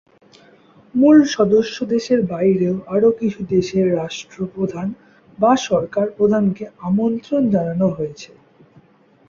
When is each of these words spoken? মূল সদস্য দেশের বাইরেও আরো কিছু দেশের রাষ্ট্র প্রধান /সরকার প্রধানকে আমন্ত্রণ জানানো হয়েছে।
মূল 0.95 1.17
সদস্য 1.35 1.75
দেশের 1.93 2.19
বাইরেও 2.31 2.75
আরো 2.95 3.09
কিছু 3.19 3.39
দেশের 3.51 3.85
রাষ্ট্র 3.95 4.37
প্রধান 4.55 4.87
/সরকার 5.65 6.07
প্রধানকে 6.17 6.63
আমন্ত্রণ 6.87 7.41
জানানো 7.55 7.87
হয়েছে। 7.89 8.31